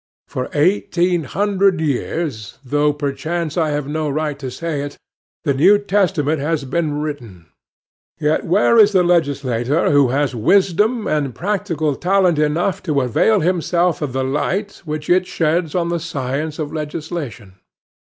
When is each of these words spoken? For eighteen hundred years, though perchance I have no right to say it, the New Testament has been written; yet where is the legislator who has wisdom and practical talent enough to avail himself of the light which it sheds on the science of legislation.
For 0.27 0.49
eighteen 0.55 1.25
hundred 1.25 1.79
years, 1.79 2.57
though 2.65 2.91
perchance 2.91 3.55
I 3.55 3.69
have 3.69 3.87
no 3.87 4.09
right 4.09 4.39
to 4.39 4.49
say 4.49 4.81
it, 4.81 4.97
the 5.43 5.53
New 5.53 5.77
Testament 5.77 6.39
has 6.39 6.65
been 6.65 6.99
written; 6.99 7.51
yet 8.19 8.43
where 8.43 8.79
is 8.79 8.93
the 8.93 9.03
legislator 9.03 9.91
who 9.91 10.07
has 10.07 10.33
wisdom 10.33 11.05
and 11.05 11.35
practical 11.35 11.93
talent 11.95 12.39
enough 12.39 12.81
to 12.89 13.01
avail 13.01 13.41
himself 13.41 14.01
of 14.01 14.11
the 14.11 14.23
light 14.23 14.81
which 14.85 15.07
it 15.07 15.27
sheds 15.27 15.75
on 15.75 15.89
the 15.89 15.99
science 15.99 16.57
of 16.57 16.73
legislation. 16.73 17.59